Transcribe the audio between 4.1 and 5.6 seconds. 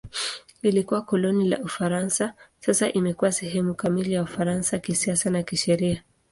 ya Ufaransa kisiasa na